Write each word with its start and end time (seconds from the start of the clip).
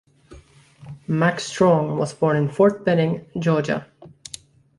Mack 1.07 1.39
Strong 1.39 1.95
was 1.99 2.11
born 2.11 2.35
in 2.35 2.49
Fort 2.49 2.83
Benning, 2.83 3.27
Georgia. 3.37 3.85